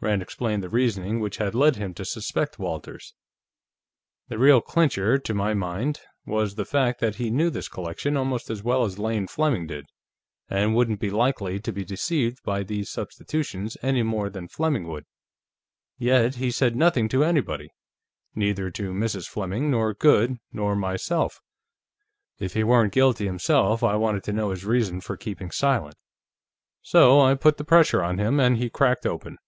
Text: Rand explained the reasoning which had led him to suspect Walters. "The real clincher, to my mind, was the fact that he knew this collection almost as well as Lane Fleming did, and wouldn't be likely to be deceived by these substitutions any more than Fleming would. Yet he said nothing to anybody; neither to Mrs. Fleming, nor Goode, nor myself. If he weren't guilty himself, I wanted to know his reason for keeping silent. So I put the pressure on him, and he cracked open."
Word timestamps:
Rand 0.00 0.22
explained 0.22 0.62
the 0.62 0.68
reasoning 0.68 1.18
which 1.18 1.38
had 1.38 1.56
led 1.56 1.74
him 1.74 1.92
to 1.94 2.04
suspect 2.04 2.56
Walters. 2.60 3.14
"The 4.28 4.38
real 4.38 4.60
clincher, 4.60 5.18
to 5.18 5.34
my 5.34 5.54
mind, 5.54 6.02
was 6.24 6.54
the 6.54 6.64
fact 6.64 7.00
that 7.00 7.16
he 7.16 7.32
knew 7.32 7.50
this 7.50 7.68
collection 7.68 8.16
almost 8.16 8.48
as 8.48 8.62
well 8.62 8.84
as 8.84 9.00
Lane 9.00 9.26
Fleming 9.26 9.66
did, 9.66 9.86
and 10.48 10.76
wouldn't 10.76 11.00
be 11.00 11.10
likely 11.10 11.58
to 11.58 11.72
be 11.72 11.84
deceived 11.84 12.40
by 12.44 12.62
these 12.62 12.92
substitutions 12.92 13.76
any 13.82 14.04
more 14.04 14.30
than 14.30 14.46
Fleming 14.46 14.86
would. 14.86 15.04
Yet 15.98 16.36
he 16.36 16.52
said 16.52 16.76
nothing 16.76 17.08
to 17.08 17.24
anybody; 17.24 17.68
neither 18.36 18.70
to 18.70 18.92
Mrs. 18.92 19.26
Fleming, 19.26 19.68
nor 19.68 19.94
Goode, 19.94 20.36
nor 20.52 20.76
myself. 20.76 21.40
If 22.38 22.54
he 22.54 22.62
weren't 22.62 22.92
guilty 22.94 23.24
himself, 23.26 23.82
I 23.82 23.96
wanted 23.96 24.22
to 24.22 24.32
know 24.32 24.50
his 24.50 24.64
reason 24.64 25.00
for 25.00 25.16
keeping 25.16 25.50
silent. 25.50 25.96
So 26.82 27.20
I 27.20 27.34
put 27.34 27.56
the 27.56 27.64
pressure 27.64 28.04
on 28.04 28.18
him, 28.18 28.38
and 28.38 28.58
he 28.58 28.70
cracked 28.70 29.04
open." 29.04 29.38